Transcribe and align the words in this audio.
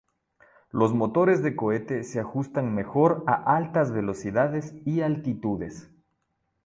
Los 0.71 0.95
motores 0.95 1.43
de 1.43 1.55
cohete 1.55 2.03
se 2.03 2.19
ajustan 2.19 2.73
mejor 2.73 3.23
a 3.27 3.35
altas 3.55 3.91
velocidades 3.91 4.73
y 4.83 5.01
altitudes. 5.01 5.91